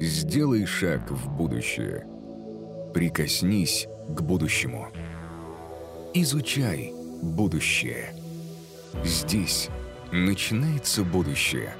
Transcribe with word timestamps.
Сделай 0.00 0.66
шаг 0.66 1.08
в 1.10 1.30
будущее. 1.36 2.04
Прикоснись 2.92 3.86
к 4.08 4.22
будущему. 4.22 4.88
Изучай 6.14 6.92
будущее. 7.22 8.12
Здесь 9.04 9.68
начинается 10.10 11.04
будущее. 11.04 11.74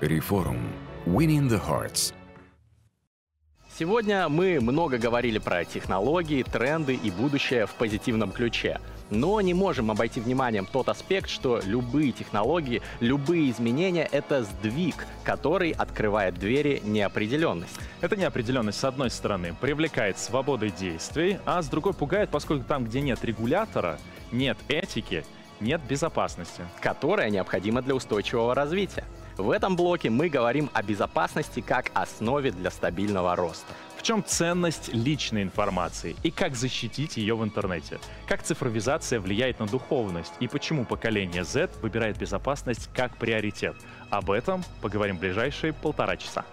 Реформ. 0.00 0.72
Winning 1.04 1.48
the 1.48 1.60
Hearts. 1.60 2.14
Сегодня 3.78 4.30
мы 4.30 4.58
много 4.60 4.96
говорили 4.96 5.38
про 5.38 5.66
технологии, 5.66 6.42
тренды 6.42 6.94
и 6.94 7.10
будущее 7.10 7.66
в 7.66 7.74
позитивном 7.74 8.32
ключе. 8.32 8.80
Но 9.10 9.40
не 9.40 9.54
можем 9.54 9.90
обойти 9.90 10.20
вниманием 10.20 10.66
тот 10.66 10.88
аспект, 10.88 11.30
что 11.30 11.60
любые 11.64 12.12
технологии, 12.12 12.82
любые 13.00 13.50
изменения— 13.50 14.08
это 14.12 14.42
сдвиг, 14.42 15.06
который 15.22 15.70
открывает 15.70 16.34
двери 16.34 16.82
неопределенности. 16.84 17.80
Эта 18.00 18.16
неопределенность, 18.16 18.78
с 18.78 18.84
одной 18.84 19.10
стороны, 19.10 19.54
привлекает 19.60 20.18
свободой 20.18 20.70
действий, 20.70 21.38
а 21.44 21.62
с 21.62 21.68
другой 21.68 21.94
пугает, 21.94 22.30
поскольку 22.30 22.64
там, 22.64 22.84
где 22.84 23.00
нет 23.00 23.24
регулятора, 23.24 23.98
нет 24.32 24.58
этики, 24.68 25.24
нет 25.60 25.80
безопасности. 25.88 26.62
Которая 26.80 27.30
необходима 27.30 27.82
для 27.82 27.94
устойчивого 27.94 28.54
развития. 28.54 29.04
В 29.36 29.50
этом 29.50 29.76
блоке 29.76 30.08
мы 30.08 30.28
говорим 30.30 30.70
о 30.72 30.82
безопасности 30.82 31.60
как 31.60 31.90
основе 31.94 32.50
для 32.50 32.70
стабильного 32.70 33.36
роста. 33.36 33.72
Чем 34.06 34.22
ценность 34.24 34.94
личной 34.94 35.42
информации 35.42 36.14
и 36.22 36.30
как 36.30 36.54
защитить 36.54 37.16
ее 37.16 37.34
в 37.34 37.42
интернете? 37.42 37.98
Как 38.28 38.40
цифровизация 38.40 39.18
влияет 39.18 39.58
на 39.58 39.66
духовность 39.66 40.32
и 40.38 40.46
почему 40.46 40.84
поколение 40.84 41.42
Z 41.42 41.70
выбирает 41.82 42.16
безопасность 42.16 42.88
как 42.94 43.16
приоритет? 43.16 43.74
Об 44.08 44.30
этом 44.30 44.62
поговорим 44.80 45.16
в 45.16 45.20
ближайшие 45.20 45.72
полтора 45.72 46.16
часа. 46.16 46.44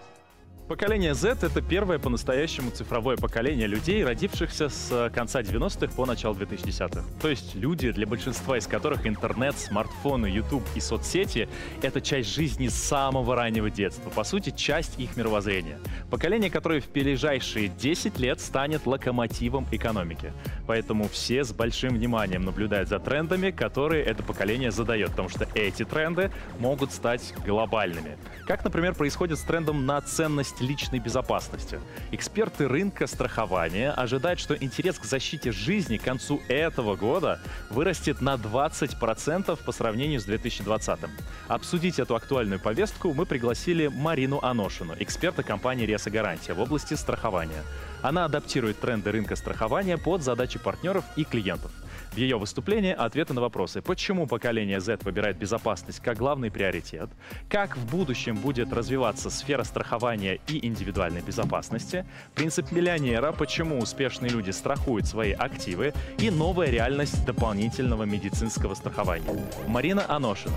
Поколение 0.73 1.13
Z— 1.13 1.37
это 1.43 1.61
первое 1.61 1.99
по-настоящему 1.99 2.71
цифровое 2.71 3.15
поколение 3.15 3.67
людей, 3.67 4.03
родившихся 4.03 4.69
с 4.69 5.11
конца 5.13 5.41
90-х 5.41 5.93
по 5.95 6.07
начало 6.07 6.33
2010-х. 6.33 7.03
То 7.21 7.29
есть 7.29 7.53
люди, 7.53 7.91
для 7.91 8.07
большинства 8.07 8.57
из 8.57 8.65
которых 8.65 9.05
интернет, 9.05 9.55
смартфоны, 9.55 10.25
YouTube 10.25 10.63
и 10.73 10.79
соцсети— 10.79 11.47
это 11.83 12.01
часть 12.01 12.33
жизни 12.33 12.69
с 12.69 12.73
самого 12.73 13.35
раннего 13.35 13.69
детства, 13.69 14.09
по 14.09 14.23
сути, 14.23 14.49
часть 14.49 14.99
их 14.99 15.15
мировоззрения. 15.15 15.77
Поколение, 16.09 16.49
которое 16.49 16.81
в 16.81 16.91
ближайшие 16.91 17.67
10 17.67 18.17
лет 18.17 18.41
станет 18.41 18.87
локомотивом 18.87 19.67
экономики. 19.69 20.33
Поэтому 20.65 21.07
все 21.07 21.43
с 21.43 21.53
большим 21.53 21.93
вниманием 21.93 22.45
наблюдают 22.45 22.89
за 22.89 22.97
трендами, 22.97 23.51
которые 23.51 24.03
это 24.05 24.23
поколение 24.23 24.71
задает, 24.71 25.11
потому 25.11 25.29
что 25.29 25.47
эти 25.53 25.85
тренды 25.85 26.31
могут 26.57 26.91
стать 26.91 27.31
глобальными. 27.45 28.17
Как, 28.47 28.63
например, 28.63 28.95
происходит 28.95 29.37
с 29.37 29.43
трендом 29.43 29.85
на 29.85 30.01
ценность 30.01 30.61
личной 30.63 30.99
безопасности. 30.99 31.79
Эксперты 32.11 32.67
рынка 32.67 33.05
страхования 33.07 33.91
ожидают, 33.91 34.39
что 34.39 34.55
интерес 34.55 34.97
к 34.97 35.05
защите 35.05 35.51
жизни 35.51 35.97
к 35.97 36.03
концу 36.03 36.41
этого 36.47 36.95
года 36.95 37.39
вырастет 37.69 38.21
на 38.21 38.35
20% 38.35 39.63
по 39.63 39.71
сравнению 39.71 40.19
с 40.19 40.23
2020. 40.23 40.99
Обсудить 41.47 41.99
эту 41.99 42.15
актуальную 42.15 42.59
повестку 42.59 43.13
мы 43.13 43.25
пригласили 43.25 43.87
Марину 43.87 44.39
Аношину, 44.41 44.95
эксперта 44.99 45.43
компании 45.43 45.85
«Реса 45.85 46.09
Гарантия» 46.09 46.53
в 46.53 46.59
области 46.59 46.93
страхования. 46.95 47.63
Она 48.01 48.25
адаптирует 48.25 48.79
тренды 48.79 49.11
рынка 49.11 49.35
страхования 49.35 49.97
под 49.97 50.23
задачи 50.23 50.59
партнеров 50.59 51.05
и 51.15 51.23
клиентов. 51.23 51.71
В 52.13 52.17
ее 52.17 52.37
выступлении 52.37 52.91
ответы 52.91 53.33
на 53.33 53.41
вопросы, 53.41 53.81
почему 53.81 54.27
поколение 54.27 54.79
Z 54.79 54.99
выбирает 55.01 55.35
безопасность 55.37 55.99
как 55.99 56.15
главный 56.15 56.51
приоритет, 56.51 57.09
как 57.49 57.75
в 57.75 57.89
будущем 57.89 58.35
будет 58.35 58.71
развиваться 58.71 59.31
сфера 59.31 59.63
страхования 59.63 60.39
и 60.47 60.63
индивидуальной 60.67 61.21
безопасности, 61.21 62.05
принцип 62.35 62.71
миллионера, 62.71 63.31
почему 63.31 63.79
успешные 63.79 64.29
люди 64.29 64.51
страхуют 64.51 65.07
свои 65.07 65.31
активы 65.31 65.91
и 66.19 66.29
новая 66.29 66.69
реальность 66.69 67.25
дополнительного 67.25 68.03
медицинского 68.03 68.75
страхования. 68.75 69.25
Марина 69.65 70.05
Аношина. 70.07 70.53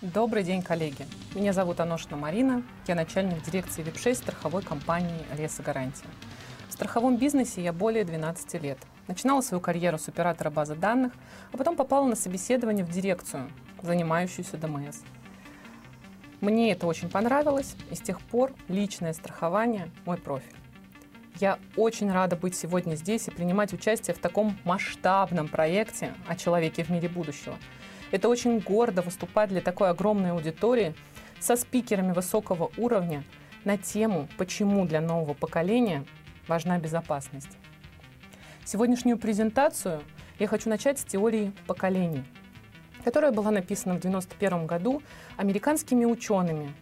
Добрый 0.00 0.42
день, 0.42 0.62
коллеги. 0.62 1.06
Меня 1.32 1.52
зовут 1.52 1.78
Аношина 1.78 2.16
Марина. 2.16 2.64
Я 2.88 2.96
начальник 2.96 3.40
дирекции 3.44 3.84
ВИП-6 3.84 4.14
страховой 4.16 4.62
компании 4.64 5.24
«Леса 5.36 5.62
Гарантия». 5.62 6.08
Страховом 6.78 7.16
бизнесе 7.16 7.60
я 7.60 7.72
более 7.72 8.04
12 8.04 8.62
лет. 8.62 8.78
Начинала 9.08 9.40
свою 9.40 9.60
карьеру 9.60 9.98
с 9.98 10.06
оператора 10.06 10.48
базы 10.48 10.76
данных, 10.76 11.12
а 11.50 11.56
потом 11.56 11.74
попала 11.74 12.06
на 12.06 12.14
собеседование 12.14 12.84
в 12.84 12.88
дирекцию, 12.88 13.50
занимающуюся 13.82 14.58
ДМС. 14.58 15.00
Мне 16.40 16.70
это 16.70 16.86
очень 16.86 17.10
понравилось, 17.10 17.74
и 17.90 17.96
с 17.96 18.00
тех 18.00 18.20
пор 18.20 18.52
личное 18.68 19.12
страхование– 19.12 19.90
мой 20.06 20.18
профиль. 20.18 20.54
Я 21.40 21.58
очень 21.74 22.12
рада 22.12 22.36
быть 22.36 22.54
сегодня 22.54 22.94
здесь 22.94 23.26
и 23.26 23.32
принимать 23.32 23.72
участие 23.72 24.14
в 24.14 24.20
таком 24.20 24.56
масштабном 24.62 25.48
проекте 25.48 26.14
о 26.28 26.36
человеке 26.36 26.84
в 26.84 26.90
мире 26.90 27.08
будущего. 27.08 27.56
Это 28.12 28.28
очень 28.28 28.60
гордо 28.60 29.02
выступать 29.02 29.48
для 29.48 29.62
такой 29.62 29.90
огромной 29.90 30.30
аудитории 30.30 30.94
со 31.40 31.56
спикерами 31.56 32.12
высокого 32.12 32.70
уровня 32.76 33.24
на 33.64 33.76
тему, 33.76 34.28
почему 34.38 34.86
для 34.86 35.00
нового 35.00 35.34
поколения 35.34 36.04
важна 36.48 36.78
безопасность. 36.78 37.58
Сегодняшнюю 38.64 39.18
презентацию 39.18 40.02
я 40.38 40.46
хочу 40.46 40.68
начать 40.68 40.98
с 40.98 41.04
теории 41.04 41.52
поколений, 41.66 42.24
которая 43.04 43.32
была 43.32 43.50
написана 43.50 43.94
в 43.94 43.98
1991 43.98 44.66
году 44.66 45.02
американскими 45.36 46.04
учеными 46.04 46.72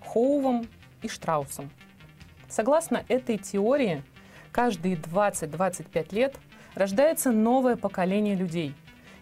Хоувом 0.00 0.66
и 1.02 1.08
Штраусом. 1.08 1.70
Согласно 2.48 3.04
этой 3.08 3.38
теории, 3.38 4.02
каждые 4.52 4.96
20-25 4.96 6.14
лет 6.14 6.36
рождается 6.74 7.32
новое 7.32 7.76
поколение 7.76 8.36
людей, 8.36 8.74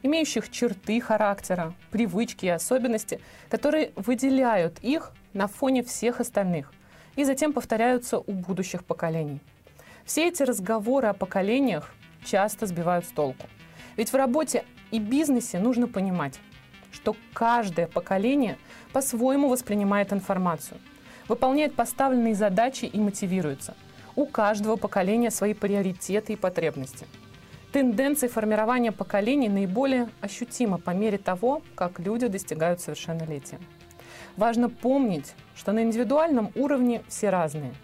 имеющих 0.03 0.51
черты 0.51 1.01
характера, 1.01 1.73
привычки 1.91 2.47
и 2.47 2.51
особенности, 2.51 3.21
которые 3.49 3.93
выделяют 3.97 4.79
их 4.81 5.13
на 5.33 5.47
фоне 5.47 5.83
всех 5.83 6.21
остальных 6.21 6.73
и 7.17 7.25
затем 7.25 7.53
повторяются 7.53 8.19
у 8.19 8.33
будущих 8.33 8.85
поколений– 8.85 9.41
все 10.05 10.29
эти 10.29 10.43
разговоры 10.43 11.09
о 11.09 11.15
поколениях 11.15 11.95
часто 12.25 12.67
сбивают 12.67 13.07
с 13.07 13.09
толку. 13.09 13.47
Ведь 13.97 14.13
в 14.13 14.17
работе 14.17 14.65
и 14.91 14.99
бизнесе 14.99 15.59
нужно 15.59 15.89
понимать, 15.89 16.39
что 16.93 17.17
каждое 17.33 17.87
поколение 17.87 18.59
по-своему 18.93 19.49
воспринимает 19.49 20.13
информацию, 20.13 20.79
выполняет 21.27 21.75
поставленные 21.75 22.35
задачи 22.35 22.85
и 22.85 22.99
мотивируется. 22.99 23.75
У 24.15 24.27
каждого 24.27 24.77
поколения 24.77 25.31
свои 25.31 25.55
приоритеты 25.55 26.35
и 26.35 26.37
потребности. 26.37 27.07
Тенденции 27.73 28.29
формирования 28.29 28.93
поколений 28.93 29.49
наиболее 29.49 30.09
ощутимы 30.21 30.79
по 30.79 30.91
мере 30.91 31.19
того, 31.19 31.63
как 31.75 31.99
люди 31.99 32.29
достигают 32.29 32.81
совершеннолетия. 32.81 33.59
Важно 34.37 34.69
помнить, 34.69 35.35
что 35.57 35.73
на 35.73 35.83
индивидуальном 35.83 36.53
уровне 36.55 37.03
все 37.09 37.31
разные– 37.31 37.75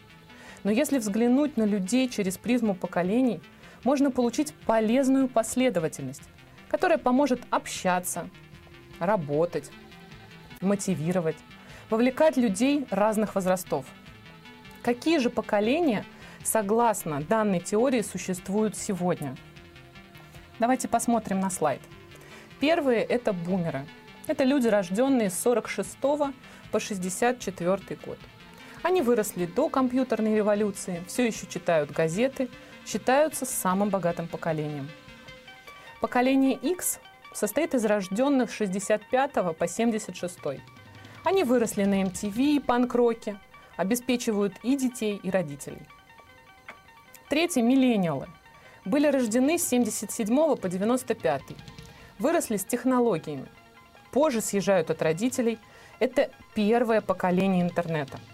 но 0.65 0.71
если 0.71 0.99
взглянуть 0.99 1.57
на 1.57 1.65
людей 1.65 2.09
через 2.09 2.37
призму 2.37 2.75
поколений, 2.75 3.41
можно 3.85 4.11
получить 4.11 4.53
полезную 4.67 5.29
последовательность, 5.29 6.23
которая 6.69 6.99
поможет 6.99 7.41
общаться, 7.51 8.29
работать, 8.99 9.71
мотивировать, 10.61 11.37
вовлекать 11.89 12.37
людей 12.37 12.87
разных 12.91 13.35
возрастов. 13.35 13.87
Какие 14.83 15.19
же 15.19 15.31
поколения, 15.31 16.05
согласно 16.43 17.23
данной 17.23 17.61
теории, 17.61 18.03
существуют 18.03 18.77
сегодня? 18.77 19.37
Давайте 20.59 20.89
посмотрим 20.89 21.41
на 21.41 21.49
слайд. 21.51 21.81
Первые– 22.61 23.01
это 23.03 23.33
бумеры. 23.33 23.87
Это 24.27 24.45
люди, 24.45 24.69
рожденные 24.69 25.31
с 25.31 25.39
46 25.41 25.97
по 26.71 26.79
64 26.79 27.99
год. 28.05 28.19
Они 28.83 29.03
выросли 29.03 29.45
до 29.45 29.69
компьютерной 29.69 30.37
революции, 30.37 31.05
все 31.07 31.27
еще 31.27 31.47
читают 31.47 31.91
газеты, 31.91 32.49
считаются 32.87 33.45
самым 33.45 33.91
богатым 33.91 34.27
поколением. 34.27 34.89
Поколение 36.01 36.55
X 36.55 36.99
состоит 37.35 37.75
из 37.75 37.85
рожденных 37.85 38.51
с 38.51 38.55
65 38.55 39.57
по 39.57 39.69
76. 39.69 40.39
Они 41.25 41.45
выросли 41.45 41.85
на 41.85 42.03
MTV 42.03 42.57
и 42.57 42.61
панк-роке, 42.61 43.39
обеспечивают 43.77 44.55
и 44.63 44.77
детей, 44.77 45.21
и 45.23 45.31
родителей. 45.31 45.83
Третьи– 47.29 47.61
миллениалы. 47.63 48.29
Были 48.87 49.09
рождены 49.09 49.59
с 49.59 49.69
77 49.69 50.57
по 50.57 50.69
95. 50.69 51.43
Выросли 52.19 52.57
с 52.57 52.65
технологиями. 52.65 53.47
Позже 54.11 54.41
съезжают 54.41 54.91
от 54.91 55.03
родителей. 55.03 55.59
Это 55.99 56.31
первое 56.55 57.03
поколение 57.03 57.63
интернета– 57.63 58.19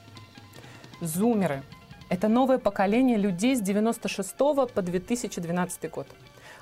Зумеры– 1.01 1.63
это 2.09 2.29
новое 2.29 2.59
поколение 2.59 3.19
людей 3.19 3.55
с 3.55 3.61
96 3.61 4.37
по 4.37 4.83
2012 4.83 5.91
год. 5.91 6.07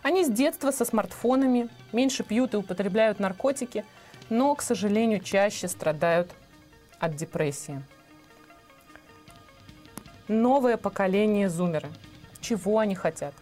Они 0.02 0.24
с 0.24 0.28
детства 0.28 0.72
со 0.72 0.84
смартфонами, 0.84 1.68
меньше 1.92 2.24
пьют 2.24 2.54
и 2.54 2.56
употребляют 2.56 3.20
наркотики, 3.20 3.84
но, 4.30 4.54
к 4.54 4.62
сожалению, 4.62 5.20
чаще 5.20 5.68
страдают 5.68 6.30
от 6.98 7.14
депрессии. 7.14 7.82
новое 10.26 10.78
поколение 10.78 11.48
зумеры. 11.50 11.90
Чего 12.40 12.78
они 12.78 12.94
хотят? 12.94 13.34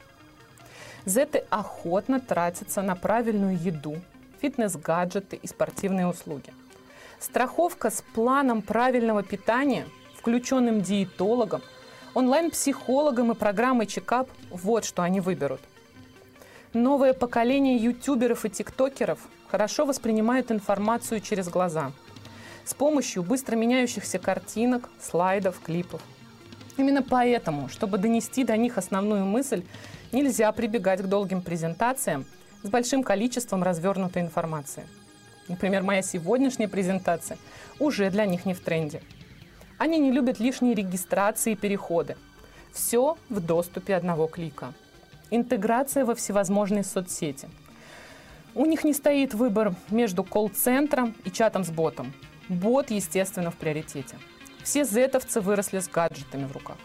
Зеты 1.07 1.45
охотно 1.49 2.21
тратятся 2.21 2.83
на 2.83 2.97
правильную 2.97 3.57
еду, 3.57 3.97
фитнес-гаджеты 4.41 5.37
и 5.37 5.47
спортивные 5.47 6.07
услуги. 6.07 6.53
Страховка 7.19 7.91
с 7.91 8.03
планом 8.15 8.63
правильного 8.63 9.23
питания, 9.23 9.87
включенным 10.23 10.83
диетологом, 10.83 11.63
онлайн-психологом 12.15 13.33
и 13.33 13.35
программой 13.35 13.87
чекап– 13.87 14.31
вот 14.51 14.85
что 14.85 15.03
они 15.03 15.19
выберут. 15.19 15.61
Новое 16.73 17.13
поколение 17.13 17.75
ютуберов 17.77 18.45
и 18.45 18.49
тиктокеров 18.49 19.19
хорошо 19.49 19.85
воспринимают 19.85 20.53
информацию 20.53 21.21
через 21.21 21.49
глаза 21.49 21.91
с 22.65 22.73
помощью 22.73 23.25
быстро 23.25 23.57
меняющихся 23.57 24.21
картинок, 24.21 24.89
слайдов, 25.01 25.59
клипов. 25.61 26.01
Именно 26.77 27.03
поэтому, 27.03 27.69
чтобы 27.69 27.99
донести 27.99 28.45
до 28.45 28.57
них 28.57 28.79
основную 28.79 29.25
мысль, 29.25 29.65
нельзя 30.13 30.53
прибегать 30.53 31.03
к 31.03 31.07
долгим 31.07 31.43
презентациям 31.43 32.27
с 32.63 32.69
большим 32.69 33.03
количеством 33.03 33.65
развернутой 33.65 34.23
информации. 34.23 34.87
Например, 35.49 35.83
моя 35.83 36.03
сегодняшняя 36.03 36.69
презентация 36.69 37.39
уже 37.81 38.09
для 38.09 38.25
них 38.25 38.47
не 38.47 38.55
в 38.55 38.61
тренде. 38.61 39.03
Они 39.83 39.99
не 39.99 40.13
любят 40.13 40.39
лишние 40.39 40.75
регистрации 40.75 41.55
и 41.55 41.57
переходы. 41.57 42.17
Все 42.73 43.19
в 43.29 43.41
доступе 43.41 43.97
одного 43.97 44.29
клика. 44.29 44.75
Интеграция 45.33 46.05
во 46.05 46.15
всевозможные 46.15 46.85
соцсети. 46.85 47.49
У 48.55 48.65
них 48.65 48.85
не 48.85 48.93
стоит 48.93 49.35
выбор 49.35 49.75
между 49.91 50.23
колл-центром 50.23 51.17
и 51.25 51.33
чатом 51.33 51.65
с 51.65 51.71
ботом. 51.73 52.13
Бот, 52.49 52.93
естественно, 52.93 53.51
в 53.51 53.57
приоритете. 53.57 54.19
Все 54.63 54.85
зетовцы 54.85 55.41
выросли 55.41 55.81
с 55.81 55.89
гаджетами 55.89 56.45
в 56.45 56.53
руках. 56.53 56.77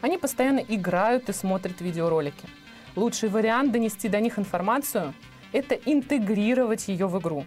Они 0.00 0.16
постоянно 0.16 0.60
играют 0.60 1.28
и 1.28 1.32
смотрят 1.32 1.80
видеоролики. 1.80 2.46
Лучший 2.94 3.30
вариант 3.30 3.72
донести 3.72 4.08
до 4.08 4.20
них 4.20 4.38
информацию– 4.38 5.12
это 5.52 5.74
интегрировать 5.74 6.86
ее 6.86 7.08
в 7.08 7.18
игру. 7.18 7.46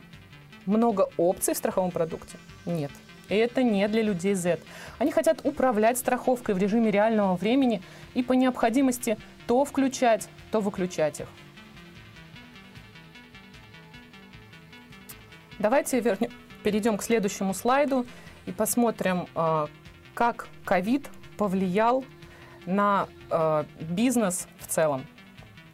Много 0.65 1.07
опций 1.15 1.54
в 1.54 1.57
страховом 1.57 1.92
продукте? 1.92 2.38
Нет. 2.65 2.92
Это 3.30 3.64
не 3.64 3.88
для 3.88 4.02
людей 4.02 4.34
Z. 4.34 4.60
Они 5.00 5.12
хотят 5.12 5.42
управлять 5.44 5.98
страховкой 5.98 6.56
в 6.56 6.58
режиме 6.58 6.92
реального 6.92 7.36
времени 7.36 7.82
и 8.14 8.24
по 8.24 8.34
необходимости 8.34 9.18
то 9.48 9.66
включать, 9.66 10.30
то 10.52 10.62
выключать 10.62 11.20
их. 11.20 11.28
Давайте 15.60 16.00
вернем, 16.00 16.30
перейдем 16.64 16.98
к 16.98 17.04
следующему 17.04 17.54
слайду 17.54 18.06
и 18.46 18.52
посмотрим, 18.52 19.28
а, 19.34 19.68
как 20.14 20.48
ковид 20.66 21.10
повлиял 21.38 22.06
на 22.66 23.08
э, 23.30 23.64
бизнес 23.80 24.48
в 24.60 24.68
целом. 24.68 25.06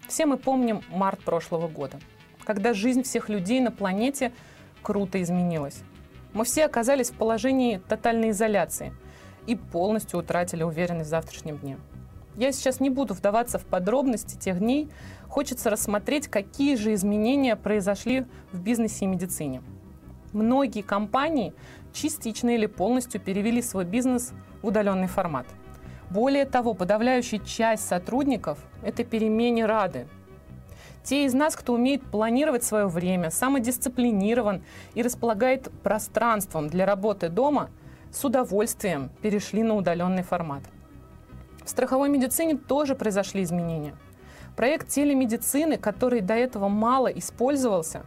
Все 0.08 0.26
мы 0.26 0.38
помним 0.38 0.82
март 0.90 1.24
прошлого 1.24 1.68
года, 1.68 2.00
когда 2.44 2.74
жизнь 2.74 3.04
всех 3.04 3.30
людей 3.30 3.62
на 3.62 3.72
планете 3.72 4.32
круто 4.82 5.22
изменилась. 5.22 5.82
Мы 6.34 6.46
все 6.46 6.66
оказались 6.66 7.12
в 7.12 7.14
положении 7.14 7.78
тотальной 7.88 8.32
изоляции 8.32 8.94
и 9.46 9.56
полностью 9.56 10.20
утратили 10.20 10.64
уверенность 10.64 11.08
в 11.08 11.12
завтрашнем 11.12 11.58
дне. 11.58 11.78
Я 12.36 12.52
сейчас 12.52 12.80
не 12.80 12.90
буду 12.90 13.14
вдаваться 13.14 13.60
в 13.60 13.66
подробности 13.66 14.36
тех 14.36 14.58
дней. 14.58 14.90
Хочется 15.28 15.70
рассмотреть, 15.70 16.28
какие 16.28 16.76
же 16.76 16.94
изменения 16.96 17.56
произошли 17.56 18.26
в 18.52 18.60
бизнесе 18.60 19.06
и 19.06 19.08
медицине. 19.08 19.62
Многие 20.32 20.82
компании 20.82 21.54
частично 21.94 22.50
или 22.50 22.66
полностью 22.66 23.22
перевели 23.22 23.62
свой 23.62 23.86
бизнес 23.86 24.34
в 24.64 24.68
удаленный 24.68 25.08
формат. 25.08 25.46
Более 26.10 26.46
того, 26.46 26.74
подавляющая 26.74 27.38
часть 27.38 27.88
сотрудников 27.88 28.58
этой 28.82 29.06
перемене 29.06 29.68
рады. 29.68 30.08
Те 31.04 31.26
из 31.26 31.34
нас, 31.34 31.56
кто 31.56 31.74
умеет 31.74 32.02
планировать 32.04 32.64
свое 32.64 32.88
время, 32.88 33.30
самодисциплинирован 33.30 34.64
и 34.94 35.02
располагает 35.02 35.70
пространством 35.84 36.70
для 36.70 36.86
работы 36.86 37.30
дома, 37.30 37.70
с 38.12 38.24
удовольствием 38.24 39.10
перешли 39.22 39.64
на 39.64 39.76
удаленный 39.76 40.24
формат. 40.24 40.64
В 41.66 41.70
страховой 41.70 42.10
медицине 42.10 42.58
тоже 42.58 42.96
произошли 42.96 43.44
изменения. 43.44 43.96
Проект 44.56 44.90
телемедицины, 44.90 45.78
который 45.78 46.22
до 46.22 46.36
этого 46.36 46.68
мало 46.70 47.08
использовался 47.08 48.06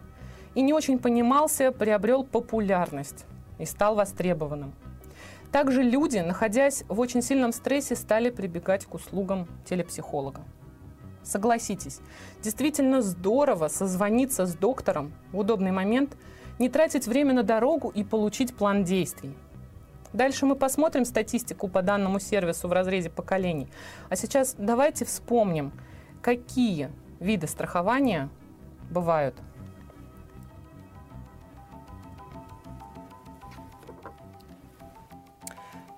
и 0.55 0.63
не 0.63 0.73
очень 0.73 0.99
понимался, 0.99 1.73
приобрел 1.73 2.25
популярность 2.25 3.27
и 3.59 3.65
стал 3.65 3.95
востребованным. 3.95 4.73
Также 5.53 5.83
люди, 5.83 6.19
находясь 6.19 6.85
в 6.89 7.01
очень 7.01 7.23
сильном 7.23 7.53
стрессе, 7.53 7.97
стали 7.97 8.31
прибегать 8.31 8.87
к 8.87 8.95
услугам 8.95 9.49
телепсихолога. 9.69 10.43
Согласитесь, 11.27 12.01
действительно 12.41 13.03
здорово 13.03 13.67
созвониться 13.67 14.47
с 14.47 14.55
доктором 14.55 15.13
в 15.33 15.39
удобный 15.41 15.73
момент, 15.73 16.17
не 16.61 16.69
тратить 16.69 17.09
время 17.09 17.35
на 17.35 17.43
дорогу 17.43 17.89
и 17.89 18.05
получить 18.05 18.55
план 18.55 18.85
действий. 18.85 19.35
Дальше 20.13 20.47
мы 20.47 20.55
посмотрим 20.55 21.05
статистику 21.05 21.67
по 21.67 21.83
данному 21.83 22.21
сервису 22.21 22.69
в 22.69 22.73
разрезе 22.73 23.11
поколений. 23.11 23.69
А 24.09 24.15
сейчас 24.15 24.55
давайте 24.57 25.05
вспомним, 25.05 25.73
какие 26.23 26.91
виды 27.19 27.49
страхования 27.49 28.29
бывают. 28.89 29.35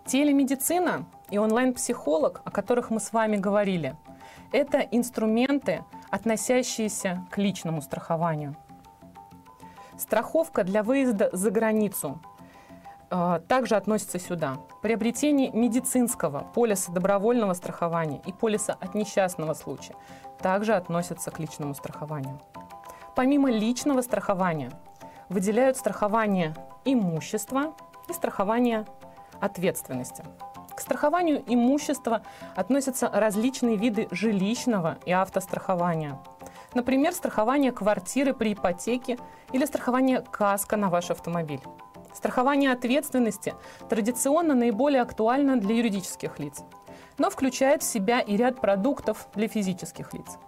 Телемедицина 0.07 1.05
и 1.31 1.37
онлайн-психолог, 1.37 2.41
о 2.47 2.51
которых 2.51 2.89
мы 2.89 2.99
с 2.99 3.13
вами 3.13 3.37
говорили, 3.37 3.95
это 4.53 4.79
инструменты, 4.79 5.85
относящиеся 6.11 7.27
к 7.31 7.39
личному 7.39 7.83
страхованию. 7.83 8.57
Страховка 9.99 10.65
для 10.65 10.83
выезда 10.83 11.29
за 11.33 11.51
границу 11.51 12.21
э, 13.11 13.41
также 13.49 13.75
относится 13.75 14.19
сюда. 14.19 14.59
Приобретение 14.81 15.51
медицинского 15.51 16.45
полиса 16.55 16.93
добровольного 16.93 17.53
страхования 17.55 18.23
и 18.25 18.33
полиса 18.33 18.77
от 18.81 18.95
несчастного 18.95 19.55
случая 19.55 19.97
также 20.41 20.75
относятся 20.75 21.31
к 21.31 21.39
личному 21.41 21.75
страхованию. 21.75 22.41
Помимо 23.17 23.51
личного 23.51 24.03
страхования 24.03 24.71
выделяют 25.29 25.77
страхование 25.77 26.55
имущества 26.85 27.75
и 28.09 28.13
страхование 28.13 28.87
ответственности. 29.41 30.25
К 30.79 30.81
страхованию 30.81 31.43
имущества 31.45 32.23
относятся 32.55 33.11
различные 33.13 33.75
виды 33.75 34.07
жилищного 34.13 34.99
и 35.07 35.11
автострахования. 35.11 36.23
Например, 36.73 37.13
страхование 37.13 37.73
квартиры 37.73 38.33
при 38.33 38.53
ипотеке 38.53 39.19
или 39.51 39.65
страхование 39.65 40.21
каска 40.21 40.77
на 40.77 40.89
ваш 40.89 41.11
автомобиль. 41.11 41.61
Страхование 42.15 42.71
ответственности 42.71 43.55
традиционно 43.89 44.55
наиболее 44.55 45.03
актуально 45.03 45.57
для 45.57 45.75
юридических 45.75 46.39
лиц, 46.39 46.63
но 47.19 47.29
включает 47.29 47.83
в 47.83 47.87
себя 47.87 48.21
и 48.21 48.37
ряд 48.37 48.61
продуктов 48.61 49.27
для 49.35 49.49
физических 49.49 50.15
лиц. 50.15 50.39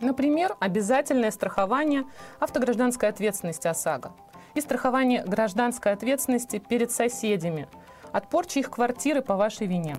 Например, 0.00 0.56
обязательное 0.58 1.30
страхование 1.30 2.02
автогражданской 2.40 3.08
ответственности 3.08 3.68
ОСАГО 3.68 4.10
и 4.54 4.60
страхование 4.60 5.22
гражданской 5.24 5.92
ответственности 5.92 6.58
перед 6.58 6.90
соседями– 6.90 7.68
от 8.12 8.28
порчи 8.28 8.58
их 8.58 8.70
квартиры 8.70 9.22
по 9.22 9.36
вашей 9.36 9.66
вине. 9.66 9.96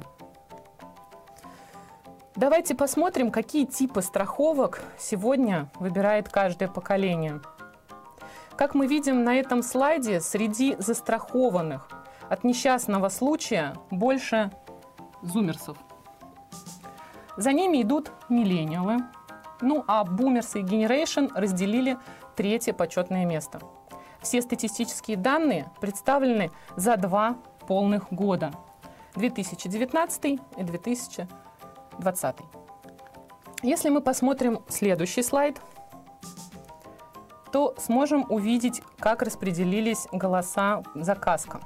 Давайте 2.35 2.73
посмотрим, 2.73 3.31
какие 3.31 3.65
типы 3.65 4.01
страховок 4.01 4.81
сегодня 4.97 5.69
выбирает 5.75 6.29
каждое 6.29 6.67
поколение. 6.67 7.41
Как 8.55 8.75
мы 8.75 8.87
видим 8.87 9.23
на 9.23 9.35
этом 9.35 9.61
слайде, 9.61 10.19
среди 10.19 10.75
застрахованных 10.79 11.89
от 12.29 12.43
несчастного 12.43 13.09
случая 13.09 13.75
больше 13.91 14.51
зумерсов. 15.21 15.77
За 17.37 17.51
ними 17.51 17.81
идут 17.81 18.11
миллениалы, 18.29 18.97
ну 19.61 19.83
а 19.87 20.03
бумерсы 20.03 20.59
и 20.59 20.63
генерейшн 20.63 21.27
разделили 21.33 21.97
третье 22.35 22.73
почетное 22.73 23.25
место. 23.25 23.59
Все 24.21 24.41
статистические 24.41 25.17
данные 25.17 25.71
представлены 25.81 26.51
за 26.75 26.95
два 26.97 27.37
полных 27.67 28.11
года 28.11 28.51
2019 29.15 30.25
и 30.25 30.39
2020. 30.57 32.35
Если 33.61 33.89
мы 33.89 34.01
посмотрим 34.01 34.59
следующий 34.67 35.23
слайд, 35.23 35.61
то 37.51 37.75
сможем 37.77 38.25
увидеть, 38.29 38.81
как 38.99 39.21
распределились 39.21 40.07
голоса 40.11 40.81
за 40.95 41.15
каско. 41.15 41.61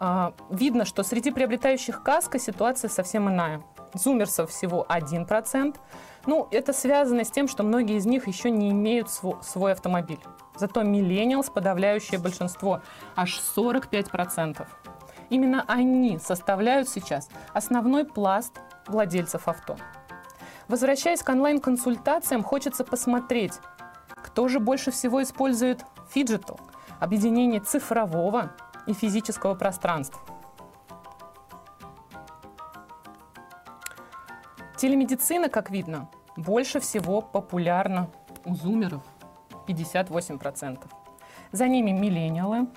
А, 0.00 0.32
видно, 0.50 0.84
что 0.84 1.02
среди 1.02 1.30
приобретающих 1.30 2.02
каско 2.02 2.38
ситуация 2.38 2.88
совсем 2.88 3.28
иная. 3.28 3.62
Зумерсов 3.94 4.50
всего 4.50 4.86
1%. 4.88 5.76
Ну, 6.26 6.48
это 6.50 6.72
связано 6.72 7.24
с 7.24 7.30
тем, 7.30 7.48
что 7.48 7.62
многие 7.62 7.96
из 7.96 8.06
них 8.06 8.28
еще 8.28 8.50
не 8.50 8.70
имеют 8.70 9.08
свой 9.10 9.72
автомобиль. 9.72 10.20
Зато 10.56 10.82
миллениалс 10.82 11.50
подавляющее 11.50 12.18
большинство, 12.18 12.82
аж 13.16 13.40
45%. 13.56 14.66
Именно 15.30 15.64
они 15.68 16.18
составляют 16.18 16.88
сейчас 16.88 17.28
основной 17.52 18.04
пласт 18.04 18.58
владельцев 18.86 19.46
авто. 19.46 19.76
Возвращаясь 20.68 21.22
к 21.22 21.28
онлайн-консультациям, 21.28 22.42
хочется 22.42 22.84
посмотреть, 22.84 23.54
кто 24.16 24.48
же 24.48 24.60
больше 24.60 24.90
всего 24.90 25.22
использует 25.22 25.84
phygital, 26.10 26.60
объединение 27.00 27.60
цифрового 27.60 28.52
и 28.86 28.92
физического 28.92 29.54
пространства. 29.54 30.20
Телемедицина, 34.78 35.48
как 35.48 35.70
видно, 35.70 36.08
больше 36.36 36.78
всего 36.78 37.20
популярна 37.20 38.08
у 38.44 38.54
зумеров 38.54 39.02
58%. 39.66 40.78
За 41.50 41.66
ними 41.66 41.90
миллениалы. 41.90 42.68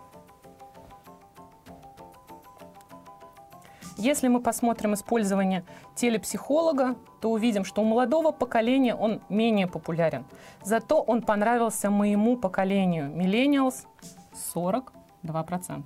Если 3.98 4.30
мы 4.30 4.42
посмотрим 4.42 4.96
использование 4.96 5.64
телепсихолога, 5.94 6.96
то 7.22 7.30
увидим, 7.30 7.64
что 7.64 7.84
у 7.84 7.86
молодого 7.86 8.32
поколения 8.32 8.96
он 8.96 9.22
менее 9.30 9.68
популярен. 9.68 10.26
Зато 10.64 11.00
он 11.00 11.22
понравился 11.22 11.92
моему 11.92 12.36
поколению. 12.36 13.12
Millennials 13.12 13.86
42%. 14.56 15.84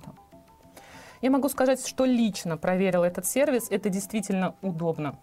Я 1.20 1.30
могу 1.30 1.50
сказать, 1.50 1.86
что 1.86 2.06
лично 2.06 2.56
проверил 2.56 3.02
этот 3.02 3.26
сервис. 3.26 3.66
Это 3.70 3.90
действительно 3.90 4.54
удобно. 4.62 5.18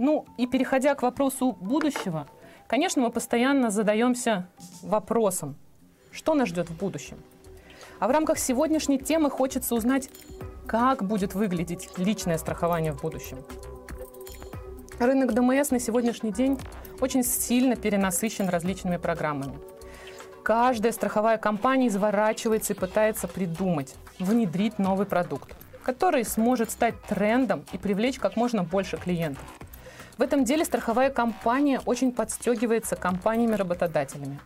Ну 0.00 0.24
и 0.38 0.46
переходя 0.46 0.94
к 0.94 1.02
вопросу 1.02 1.52
будущего, 1.60 2.26
конечно, 2.66 3.02
мы 3.02 3.10
постоянно 3.10 3.68
задаемся 3.68 4.48
вопросом, 4.82 5.56
что 6.10 6.32
нас 6.32 6.48
ждет 6.48 6.70
в 6.70 6.78
будущем. 6.78 7.18
А 7.98 8.08
в 8.08 8.10
рамках 8.10 8.38
сегодняшней 8.38 8.98
темы 8.98 9.28
хочется 9.28 9.74
узнать, 9.74 10.08
как 10.66 11.04
будет 11.04 11.34
выглядеть 11.34 11.90
личное 11.98 12.38
страхование 12.38 12.94
в 12.94 13.02
будущем. 13.02 13.44
Рынок 14.98 15.34
ДМС 15.34 15.70
на 15.70 15.78
сегодняшний 15.78 16.32
день 16.32 16.58
очень 17.02 17.22
сильно 17.22 17.76
перенасыщен 17.76 18.48
различными 18.48 18.96
программами. 18.96 19.58
Каждая 20.42 20.92
страховая 20.92 21.36
компания 21.36 21.88
изворачивается 21.88 22.72
и 22.72 22.76
пытается 22.76 23.28
придумать, 23.28 23.94
внедрить 24.18 24.78
новый 24.78 25.04
продукт, 25.04 25.54
который 25.82 26.24
сможет 26.24 26.70
стать 26.70 26.94
трендом 27.02 27.66
и 27.72 27.76
привлечь 27.76 28.18
как 28.18 28.36
можно 28.36 28.64
больше 28.64 28.96
клиентов. 28.96 29.44
В 30.20 30.22
этом 30.22 30.44
деле 30.44 30.66
страховая 30.66 31.08
компания 31.08 31.80
очень 31.86 32.12
подстегивается 32.12 32.94
компаниями-работодателями, 32.94 34.38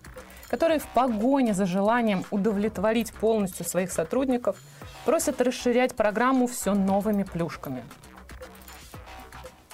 которые 0.46 0.78
в 0.78 0.86
погоне 0.86 1.52
за 1.52 1.66
желанием 1.66 2.24
удовлетворить 2.30 3.12
полностью 3.12 3.66
своих 3.66 3.90
сотрудников 3.90 4.56
просят 5.04 5.40
расширять 5.40 5.96
программу 5.96 6.46
все 6.46 6.74
новыми 6.74 7.24
плюшками. 7.24 7.82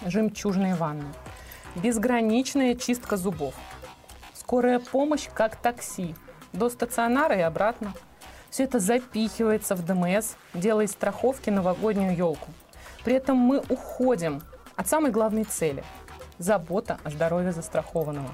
Жемчужные 0.07 0.75
ванны, 0.75 1.04
безграничная 1.75 2.76
чистка 2.76 3.19
зубов, 3.19 3.52
скорая 4.33 4.78
помощь 4.78 5.28
как 5.35 5.57
такси, 5.57 6.14
до 6.54 6.71
стационара 6.71 7.37
и 7.37 7.42
обратно. 7.42 7.92
Все 8.49 8.64
это 8.64 8.78
запихивается 8.78 9.75
в 9.75 9.85
ДМС, 9.85 10.33
делая 10.54 10.87
из 10.87 10.92
страховки 10.92 11.50
новогоднюю 11.50 12.16
елку. 12.16 12.49
При 13.04 13.16
этом 13.16 13.37
мы 13.37 13.62
уходим 13.69 14.40
от 14.80 14.88
самой 14.88 15.10
главной 15.10 15.44
цели– 15.44 15.84
забота 16.38 16.99
о 17.04 17.10
здоровье 17.10 17.52
застрахованного. 17.52 18.30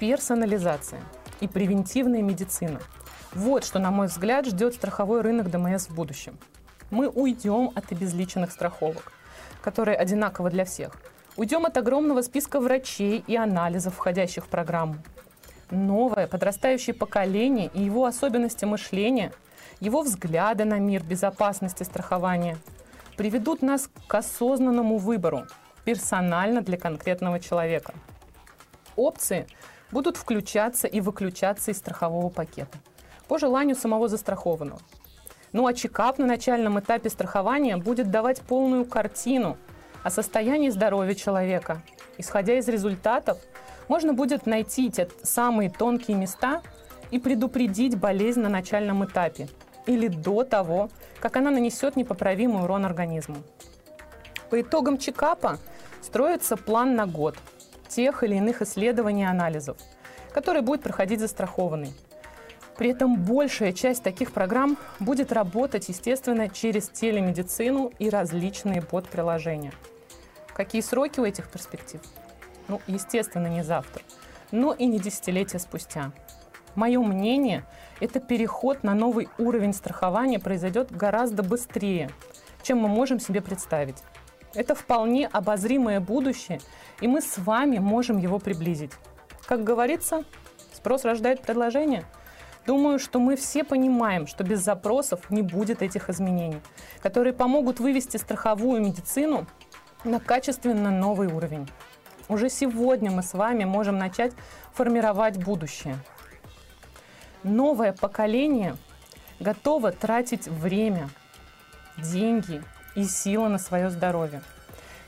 Персонализация 0.00 1.00
и 1.38 1.46
превентивная 1.46 2.20
медицина– 2.20 2.80
вот 3.32 3.64
что, 3.64 3.78
на 3.78 3.92
мой 3.92 4.08
взгляд, 4.08 4.44
ждет 4.46 4.74
страховой 4.74 5.20
рынок 5.20 5.52
ДМС 5.52 5.86
в 5.86 5.94
будущем. 5.94 6.36
Мы 6.90 7.08
уйдем 7.08 7.70
от 7.76 7.92
обезличенных 7.92 8.50
страховок, 8.50 9.12
которые 9.62 9.96
одинаковы 9.96 10.50
для 10.50 10.64
всех. 10.64 10.96
Уйдем 11.36 11.64
от 11.64 11.76
огромного 11.76 12.22
списка 12.22 12.58
врачей 12.58 13.22
и 13.24 13.36
анализов, 13.36 13.94
входящих 13.94 14.46
в 14.46 14.48
программу. 14.48 14.96
Новое 15.70 16.26
подрастающее 16.26 16.92
поколение 16.92 17.70
и 17.72 17.84
его 17.84 18.04
особенности 18.04 18.64
мышления, 18.64 19.32
его 19.78 20.02
взгляды 20.02 20.64
на 20.64 20.80
мир 20.80 21.04
безопасности 21.04 21.84
страхования– 21.84 22.58
приведут 23.18 23.62
нас 23.62 23.90
к 24.06 24.14
осознанному 24.14 24.96
выбору, 24.96 25.46
персонально 25.84 26.62
для 26.62 26.78
конкретного 26.78 27.40
человека. 27.40 27.92
Опции 28.94 29.46
будут 29.90 30.16
включаться 30.16 30.86
и 30.86 31.00
выключаться 31.00 31.72
из 31.72 31.78
страхового 31.78 32.30
пакета 32.30 32.78
по 33.26 33.38
желанию 33.38 33.74
самого 33.74 34.08
застрахованного. 34.08 34.80
Ну 35.52 35.66
а 35.66 35.74
чекап 35.74 36.18
на 36.18 36.26
начальном 36.26 36.78
этапе 36.78 37.10
страхования 37.10 37.76
будет 37.76 38.10
давать 38.10 38.40
полную 38.42 38.84
картину 38.84 39.56
о 40.04 40.10
состоянии 40.10 40.70
здоровья 40.70 41.14
человека. 41.14 41.82
Исходя 42.18 42.56
из 42.56 42.68
результатов, 42.68 43.38
можно 43.88 44.12
будет 44.12 44.46
найти 44.46 44.90
те 44.90 45.08
самые 45.24 45.70
тонкие 45.70 46.16
места 46.16 46.62
и 47.10 47.18
предупредить 47.18 47.98
болезнь 47.98 48.40
на 48.40 48.48
начальном 48.48 49.04
этапе 49.04 49.48
или 49.88 50.08
до 50.08 50.44
того, 50.44 50.90
как 51.18 51.36
она 51.36 51.50
нанесет 51.50 51.96
непоправимый 51.96 52.62
урон 52.62 52.84
организму. 52.84 53.38
По 54.50 54.60
итогам 54.60 54.98
чекапа 54.98 55.58
строится 56.02 56.56
план 56.56 56.94
на 56.94 57.06
год 57.06 57.36
тех 57.88 58.22
или 58.22 58.36
иных 58.36 58.60
исследований 58.62 59.22
и 59.22 59.26
анализов, 59.26 59.78
которые 60.32 60.62
будет 60.62 60.82
проходить 60.82 61.20
застрахованный. 61.20 61.92
При 62.76 62.90
этом 62.90 63.16
большая 63.16 63.72
часть 63.72 64.02
таких 64.02 64.30
программ 64.32 64.76
будет 65.00 65.32
работать, 65.32 65.88
естественно, 65.88 66.48
через 66.48 66.90
телемедицину 66.90 67.90
и 67.98 68.10
различные 68.10 68.82
подприложения. 68.82 69.72
Какие 70.54 70.82
сроки 70.82 71.18
у 71.18 71.24
этих 71.24 71.50
перспектив? 71.50 72.00
Ну, 72.68 72.80
естественно, 72.86 73.46
не 73.46 73.64
завтра, 73.64 74.02
но 74.52 74.74
и 74.74 74.86
не 74.86 75.00
десятилетия 75.00 75.58
спустя. 75.58 76.12
Мое 76.78 77.00
мнение, 77.00 77.64
это 77.98 78.20
переход 78.20 78.84
на 78.84 78.94
новый 78.94 79.28
уровень 79.36 79.72
страхования 79.72 80.38
произойдет 80.38 80.92
гораздо 80.92 81.42
быстрее, 81.42 82.08
чем 82.62 82.78
мы 82.78 82.86
можем 82.86 83.18
себе 83.18 83.40
представить. 83.40 83.96
Это 84.54 84.76
вполне 84.76 85.26
обозримое 85.26 85.98
будущее, 85.98 86.60
и 87.00 87.08
мы 87.08 87.20
с 87.20 87.36
вами 87.36 87.78
можем 87.78 88.16
его 88.16 88.38
приблизить. 88.38 88.92
Как 89.46 89.64
говорится, 89.64 90.22
спрос 90.72 91.04
рождает 91.04 91.42
предложение. 91.42 92.04
Думаю, 92.64 93.00
что 93.00 93.18
мы 93.18 93.34
все 93.34 93.64
понимаем, 93.64 94.28
что 94.28 94.44
без 94.44 94.60
запросов 94.60 95.30
не 95.30 95.42
будет 95.42 95.82
этих 95.82 96.08
изменений, 96.08 96.60
которые 97.02 97.32
помогут 97.32 97.80
вывести 97.80 98.18
страховую 98.18 98.80
медицину 98.80 99.48
на 100.04 100.20
качественно 100.20 100.92
новый 100.92 101.26
уровень. 101.26 101.68
Уже 102.28 102.48
сегодня 102.48 103.10
мы 103.10 103.24
с 103.24 103.32
вами 103.32 103.64
можем 103.64 103.98
начать 103.98 104.32
формировать 104.72 105.42
будущее– 105.42 105.96
новое 107.42 107.92
поколение 107.92 108.76
готово 109.40 109.92
тратить 109.92 110.48
время, 110.48 111.08
деньги 111.96 112.62
и 112.94 113.04
силы 113.04 113.48
на 113.48 113.58
свое 113.58 113.90
здоровье. 113.90 114.42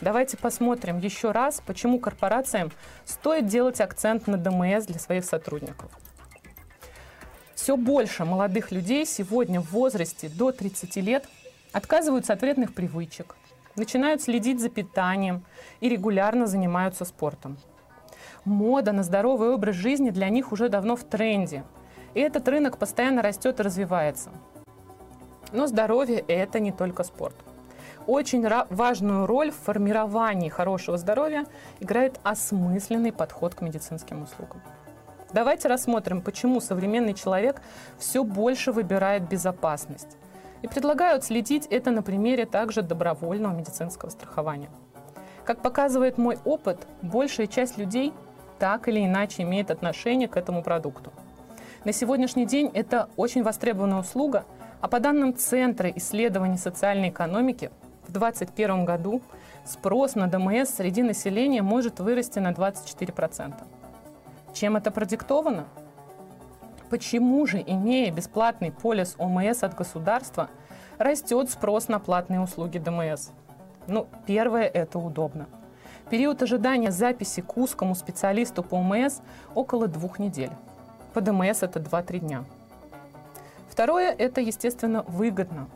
Давайте 0.00 0.36
посмотрим 0.36 0.98
еще 0.98 1.30
раз, 1.30 1.62
почему 1.64 1.98
корпорациям 1.98 2.70
стоит 3.04 3.46
делать 3.46 3.80
акцент 3.80 4.26
на 4.26 4.38
ДМС 4.38 4.86
для 4.86 4.98
своих 4.98 5.24
сотрудников. 5.24 5.90
Все 7.54 7.76
больше 7.76 8.24
молодых 8.24 8.70
людей 8.70 9.04
сегодня 9.04 9.60
в 9.60 9.70
возрасте 9.72 10.30
до 10.30 10.52
30 10.52 10.96
лет 10.96 11.28
отказываются 11.72 12.32
от 12.32 12.40
вредных 12.40 12.72
привычек, 12.72 13.36
начинают 13.76 14.22
следить 14.22 14.60
за 14.60 14.70
питанием 14.70 15.44
и 15.80 15.88
регулярно 15.90 16.46
занимаются 16.46 17.04
спортом. 17.04 17.58
Мода 18.46 18.92
на 18.92 19.02
здоровый 19.02 19.50
образ 19.50 19.76
жизни 19.76 20.08
для 20.08 20.30
них 20.30 20.52
уже 20.52 20.70
давно 20.70 20.96
в 20.96 21.04
тренде– 21.04 21.64
и 22.14 22.20
этот 22.20 22.48
рынок 22.48 22.78
постоянно 22.78 23.22
растет 23.22 23.60
и 23.60 23.62
развивается. 23.62 24.30
Но 25.52 25.66
здоровье– 25.66 26.18
это 26.28 26.60
не 26.60 26.72
только 26.72 27.04
спорт. 27.04 27.34
Очень 28.06 28.46
важную 28.70 29.26
роль 29.26 29.50
в 29.50 29.56
формировании 29.56 30.48
хорошего 30.48 30.96
здоровья 30.96 31.44
играет 31.80 32.18
осмысленный 32.22 33.12
подход 33.12 33.54
к 33.54 33.60
медицинским 33.60 34.22
услугам. 34.22 34.62
Давайте 35.32 35.68
рассмотрим, 35.68 36.22
почему 36.22 36.60
современный 36.60 37.14
человек 37.14 37.60
все 37.98 38.24
больше 38.24 38.72
выбирает 38.72 39.28
безопасность. 39.28 40.16
И 40.62 40.68
предлагаю 40.68 41.22
следить 41.22 41.66
это 41.66 41.90
на 41.90 42.02
примере 42.02 42.46
также 42.46 42.82
добровольного 42.82 43.54
медицинского 43.54 44.10
страхования. 44.10 44.70
Как 45.44 45.62
показывает 45.62 46.18
мой 46.18 46.38
опыт, 46.44 46.86
большая 47.02 47.46
часть 47.46 47.78
людей 47.78 48.12
так 48.58 48.88
или 48.88 49.04
иначе 49.04 49.42
имеет 49.42 49.70
отношение 49.70 50.28
к 50.28 50.36
этому 50.36 50.62
продукту– 50.62 51.12
на 51.84 51.92
сегодняшний 51.92 52.44
день 52.44 52.70
это 52.74 53.08
очень 53.16 53.42
востребованная 53.42 54.00
услуга, 54.00 54.44
а 54.82 54.88
по 54.88 55.00
данным 55.00 55.34
Центра 55.34 55.88
исследований 55.90 56.58
социальной 56.58 57.08
экономики, 57.08 57.70
в 58.06 58.12
2021 58.12 58.84
году 58.84 59.22
спрос 59.64 60.14
на 60.14 60.26
ДМС 60.26 60.70
среди 60.70 61.02
населения 61.02 61.62
может 61.62 62.00
вырасти 62.00 62.38
на 62.38 62.52
24%. 62.52 63.54
Чем 64.52 64.76
это 64.76 64.90
продиктовано? 64.90 65.64
Почему 66.90 67.46
же, 67.46 67.62
имея 67.64 68.12
бесплатный 68.12 68.72
полис 68.72 69.14
ОМС 69.16 69.62
от 69.62 69.74
государства, 69.74 70.50
растет 70.98 71.48
спрос 71.48 71.88
на 71.88 71.98
платные 71.98 72.40
услуги 72.40 72.78
ДМС? 72.78 73.30
Ну, 73.86 74.06
первое– 74.26 74.64
это 74.74 74.98
удобно. 74.98 75.46
Период 76.10 76.42
ожидания 76.42 76.90
записи 76.90 77.40
к 77.40 77.56
узкому 77.56 77.94
специалисту 77.94 78.62
по 78.62 78.76
ОМС 78.76 79.20
около 79.54 79.86
двух 79.86 80.18
недель. 80.18 80.50
По 81.12 81.20
ДМС 81.20 81.62
это 81.62 81.80
2-3 81.80 82.18
дня. 82.18 82.44
Второе– 83.68 84.14
это, 84.18 84.40
естественно, 84.40 85.02
выгодно. 85.08 85.68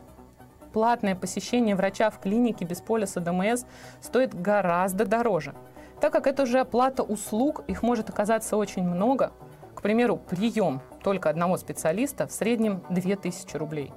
Платное 0.73 1.15
посещение 1.15 1.75
врача 1.75 2.09
в 2.09 2.19
клинике 2.19 2.65
без 2.65 2.81
полиса 2.81 3.21
ДМС 3.21 3.63
стоит 4.01 4.33
гораздо 4.33 5.05
дороже, 5.05 5.53
так 6.01 6.11
как 6.11 6.27
это 6.27 6.43
уже 6.43 6.59
оплата 6.59 7.03
услуг, 7.03 7.63
их 7.67 7.81
может 7.81 8.09
оказаться 8.09 8.57
очень 8.57 8.83
много. 8.83 9.31
К 9.73 9.81
примеру, 9.81 10.17
прием 10.17 10.81
только 11.03 11.29
одного 11.29 11.57
специалиста 11.57 12.27
в 12.27 12.31
среднем 12.31 12.83
2000 12.89 13.55
рублей. 13.57 13.93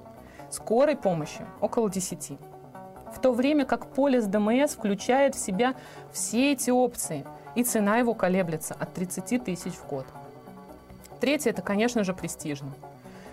Скорой 0.49 0.95
помощи 0.95 1.41
около 1.61 1.89
10. 1.89 2.37
В 3.13 3.19
то 3.19 3.31
время 3.31 3.65
как 3.65 3.87
полис 3.87 4.25
ДМС 4.25 4.75
включает 4.75 5.35
в 5.35 5.39
себя 5.39 5.75
все 6.11 6.53
эти 6.53 6.69
опции, 6.69 7.25
и 7.55 7.63
цена 7.63 7.97
его 7.97 8.13
колеблется 8.13 8.75
от 8.79 8.93
30 8.93 9.43
тысяч 9.43 9.73
в 9.73 9.87
год. 9.87 10.05
Третье– 11.19 11.49
это, 11.51 11.61
конечно 11.61 12.03
же, 12.03 12.13
престижно. 12.13 12.71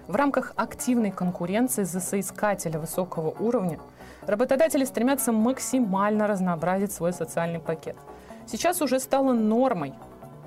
В 0.08 0.14
рамках 0.14 0.52
активной 0.56 1.10
конкуренции 1.10 1.82
за 1.82 2.00
соискателя 2.00 2.78
высокого 2.78 3.30
уровня 3.30 3.78
работодатели 4.26 4.84
стремятся 4.84 5.32
максимально 5.32 6.26
разнообразить 6.26 6.92
свой 6.92 7.12
социальный 7.12 7.60
пакет. 7.60 7.96
Сейчас 8.46 8.80
уже 8.82 9.00
стало 9.00 9.32
нормой, 9.32 9.94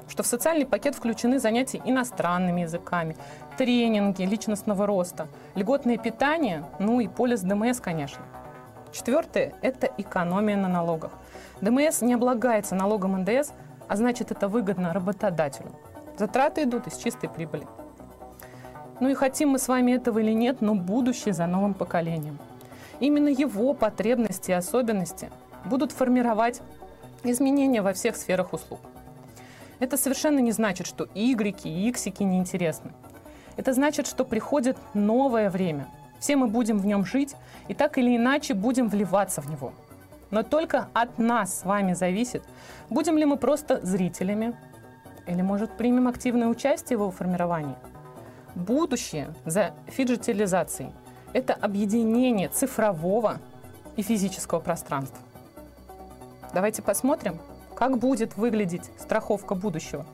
что 0.07 0.23
в 0.23 0.27
социальный 0.27 0.65
пакет 0.65 0.95
включены 0.95 1.39
занятия 1.39 1.81
иностранными 1.85 2.61
языками, 2.61 3.17
тренинги 3.57 4.23
личностного 4.23 4.85
роста, 4.85 5.27
льготное 5.55 5.97
питание, 5.97 6.65
ну 6.79 6.99
и 6.99 7.07
полис 7.07 7.41
ДМС, 7.41 7.79
конечно. 7.79 8.23
Четвертое– 8.91 9.53
это 9.61 9.89
экономия 9.97 10.57
на 10.57 10.67
налогах. 10.67 11.11
ДМС 11.61 12.01
не 12.01 12.13
облагается 12.13 12.75
налогом 12.75 13.21
НДС, 13.21 13.51
а 13.87 13.95
значит, 13.95 14.31
это 14.31 14.47
выгодно 14.47 14.93
работодателю. 14.93 15.71
Затраты 16.19 16.63
идут 16.63 16.85
из 16.85 16.97
чистой 16.97 17.29
прибыли. 17.29 17.65
Ну 18.99 19.07
и 19.07 19.13
хотим 19.13 19.51
мы 19.51 19.57
с 19.57 19.69
вами 19.69 19.93
этого 19.93 20.19
или 20.19 20.33
нет, 20.33 20.59
но 20.59 20.75
будущее 20.75 21.33
за 21.33 21.47
новым 21.47 21.73
поколением. 21.73 22.37
Именно 22.99 23.29
его 23.29 23.73
потребности 23.73 24.51
и 24.51 24.53
особенности 24.53 25.31
будут 25.63 25.93
формировать 25.93 26.61
изменения 27.23 27.81
во 27.81 27.93
всех 27.93 28.17
сферах 28.17 28.51
услуг. 28.51 28.81
Это 29.79 29.95
совершенно 29.95 30.39
не 30.39 30.51
значит, 30.51 30.87
что 30.87 31.07
игреки 31.15 31.69
и 31.69 31.89
иксики 31.89 32.23
неинтересны. 32.23 32.91
Это 33.55 33.71
значит, 33.71 34.05
что 34.05 34.25
приходит 34.25 34.75
новое 34.93 35.49
время. 35.49 35.87
Все 36.19 36.35
мы 36.35 36.47
будем 36.47 36.79
в 36.79 36.85
нем 36.85 37.05
жить 37.05 37.33
и 37.69 37.73
так 37.73 37.97
или 37.97 38.17
иначе 38.17 38.55
будем 38.55 38.89
вливаться 38.89 39.39
в 39.39 39.49
него. 39.49 39.71
Но 40.31 40.43
только 40.43 40.89
от 40.91 41.17
нас 41.17 41.59
с 41.59 41.63
вами 41.63 41.93
зависит, 41.93 42.43
будем 42.89 43.17
ли 43.17 43.23
мы 43.23 43.37
просто 43.37 43.79
зрителями 43.85 44.53
или, 45.29 45.41
может, 45.41 45.77
примем 45.77 46.07
активное 46.07 46.47
участие 46.47 46.97
в 46.97 47.01
его 47.01 47.11
формировании– 47.11 47.75
Будущее 48.55 49.33
за 49.45 49.73
фиджитализацией– 49.87 50.91
это 51.33 51.53
объединение 51.53 52.49
цифрового 52.49 53.37
и 53.95 54.01
физического 54.01 54.59
пространства. 54.59 55.19
Давайте 56.53 56.81
посмотрим, 56.81 57.39
как 57.75 57.99
будет 57.99 58.37
выглядеть 58.37 58.91
страховка 58.97 59.53
будущего. 59.53 60.05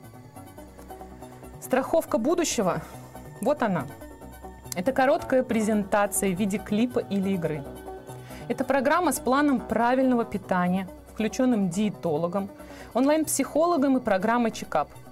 Страховка 1.62 2.18
будущего– 2.18 2.82
вот 3.42 3.64
она. 3.64 3.88
Это 4.76 4.92
короткая 4.92 5.42
презентация 5.42 6.36
в 6.36 6.38
виде 6.38 6.58
клипа 6.58 7.00
или 7.00 7.30
игры. 7.32 7.64
Это 8.50 8.66
программа 8.66 9.14
с 9.14 9.20
планом 9.20 9.62
правильного 9.62 10.26
питания, 10.26 10.88
включенным 11.14 11.70
диетологом, 11.70 12.50
онлайн-психологом 12.94 13.98
и 13.98 14.02
программой 14.02 14.52
чекап– 14.52 14.90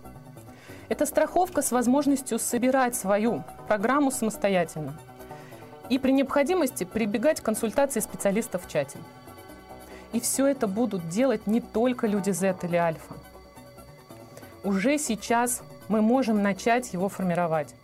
это 0.90 1.06
страховка 1.06 1.62
с 1.62 1.72
возможностью 1.72 2.40
собирать 2.40 2.96
свою 2.96 3.44
программу 3.68 4.12
самостоятельно 4.12 4.98
и 5.90 6.00
при 6.00 6.12
необходимости 6.12 6.84
прибегать 6.84 7.42
к 7.42 7.44
консультации 7.44 8.00
специалистов 8.00 8.66
в 8.66 8.70
чате. 8.70 8.98
И 10.12 10.20
все 10.20 10.48
это 10.48 10.68
будут 10.68 11.10
делать 11.10 11.48
не 11.48 11.60
только 11.62 12.08
люди 12.08 12.32
Z 12.32 12.58
или 12.64 12.76
Альфа. 12.76 13.16
Уже 14.64 14.98
сейчас 14.98 15.64
мы 15.90 16.02
можем 16.02 16.42
начать 16.42 16.94
его 16.94 17.10
формировать. 17.10 17.76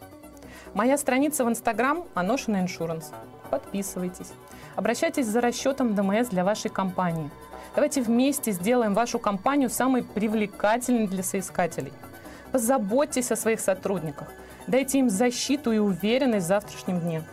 Моя 0.73 0.97
страница 0.97 1.43
в 1.43 1.49
Инстаграм 1.49 2.05
Аношина 2.13 2.63
Insurance. 2.63 3.07
Подписывайтесь. 3.49 4.31
Обращайтесь 4.75 5.25
за 5.25 5.41
расчетом 5.41 5.95
ДМС 5.95 6.27
для 6.29 6.45
вашей 6.45 6.69
компании. 6.69 7.29
Давайте 7.75 8.01
вместе 8.01 8.51
сделаем 8.51 8.93
вашу 8.93 9.19
компанию 9.19 9.69
самой 9.69 10.03
привлекательной 10.03 11.07
для 11.07 11.23
соискателей– 11.23 11.91
Позаботьтесь 12.51 13.31
о 13.31 13.35
своих 13.35 13.59
сотрудниках. 13.59 14.31
Дайте 14.67 14.99
им 14.99 15.09
защиту 15.09 15.71
и 15.71 15.77
уверенность 15.77 16.45
в 16.45 16.49
завтрашнем 16.49 16.99
дне. 16.99 17.23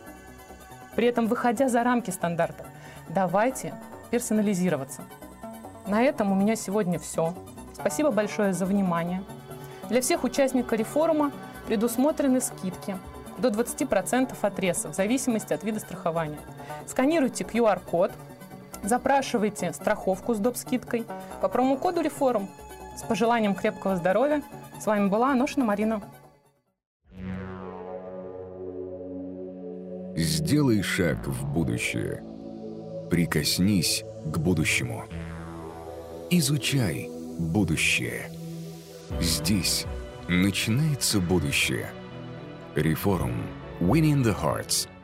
При 0.94 1.07
этом, 1.07 1.26
выходя 1.26 1.68
за 1.68 1.83
рамки 1.85 2.11
стандарта, 2.11 2.64
давайте 3.09 3.74
персонализироваться. 4.11 5.02
На 5.87 6.02
этом 6.02 6.33
у 6.33 6.35
меня 6.35 6.57
сегодня 6.57 6.98
все. 6.98 7.35
Спасибо 7.74 8.11
большое 8.11 8.52
за 8.52 8.66
внимание. 8.66 9.22
Для 9.88 10.00
всех 10.00 10.24
участников 10.24 10.72
реформа 10.72 11.33
предусмотрены 11.66 12.40
скидки 12.40 12.96
до 13.38 13.48
20% 13.48 14.35
отреза 14.40 14.88
в 14.88 14.94
зависимости 14.94 15.52
от 15.52 15.62
вида 15.62 15.81
страхования. 15.81 16.38
Сканируйте 16.87 17.44
QR-код, 17.44 18.12
запрашивайте 18.83 19.72
страховку 19.72 20.35
с 20.35 20.38
доп. 20.38 20.57
скидкой 20.57 21.07
по 21.40 21.48
промокоду 21.48 22.00
реформ. 22.00 22.48
С 22.96 23.02
пожеланием 23.02 23.54
крепкого 23.54 23.96
здоровья 23.96 24.42
с 24.80 24.87
вами 24.87 25.09
была 25.09 25.32
Аношина 25.32 25.66
Марина. 25.66 26.02
Сделай 30.16 30.80
шаг 30.82 31.26
в 31.26 31.46
будущее. 31.52 32.24
Прикоснись 33.11 34.02
к 34.24 34.38
будущему. 34.38 35.04
Изучай 36.30 37.11
будущее. 37.38 38.30
Здесь 39.20 39.85
начинается 40.28 41.20
будущее. 41.20 41.90
Реформ. 42.74 43.35
Winning 43.78 44.24
the 44.24 44.35
Hearts– 44.35 44.88